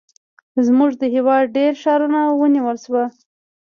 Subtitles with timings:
[0.65, 3.05] زموږ د هېواد ډېر ښارونه ونیول شول.